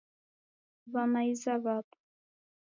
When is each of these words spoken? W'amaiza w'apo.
W'amaiza 0.93 1.53
w'apo. 1.63 1.95